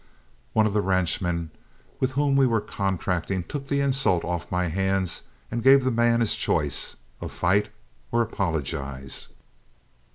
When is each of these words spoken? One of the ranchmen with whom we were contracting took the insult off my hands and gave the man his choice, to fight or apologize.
One 0.53 0.65
of 0.65 0.73
the 0.73 0.81
ranchmen 0.81 1.51
with 1.99 2.13
whom 2.13 2.35
we 2.35 2.47
were 2.47 2.59
contracting 2.59 3.43
took 3.43 3.67
the 3.67 3.81
insult 3.81 4.25
off 4.25 4.51
my 4.51 4.65
hands 4.65 5.21
and 5.51 5.61
gave 5.61 5.83
the 5.83 5.91
man 5.91 6.21
his 6.21 6.33
choice, 6.33 6.95
to 7.21 7.29
fight 7.29 7.69
or 8.11 8.23
apologize. 8.23 9.27